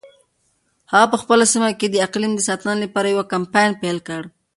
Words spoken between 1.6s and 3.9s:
کې د اقلیم د ساتنې لپاره یو کمپاین